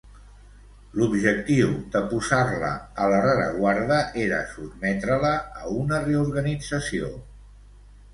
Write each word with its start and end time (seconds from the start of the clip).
L'objectiu 0.99 1.73
de 1.95 1.99
posar-la 2.13 2.71
a 3.03 3.09
la 3.15 3.19
rereguarda 3.25 3.99
era 4.23 4.39
sotmetre-la 4.53 5.35
a 5.61 5.69
una 5.83 6.01
reorganització. 6.07 7.13